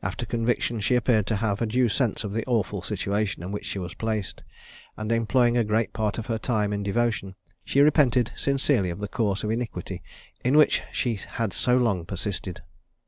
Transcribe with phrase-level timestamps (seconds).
[0.00, 3.64] After conviction she appeared to have a due sense of the awful situation in which
[3.64, 4.44] she was placed;
[4.96, 9.08] and employing a great part of her time in devotion, she repented sincerely of the
[9.08, 10.04] course of iniquity
[10.44, 12.62] in which she had so long persisted.